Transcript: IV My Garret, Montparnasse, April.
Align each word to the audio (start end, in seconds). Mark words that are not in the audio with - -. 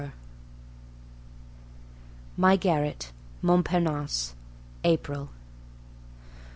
IV 0.01 0.11
My 2.35 2.55
Garret, 2.55 3.11
Montparnasse, 3.43 4.33
April. 4.83 5.29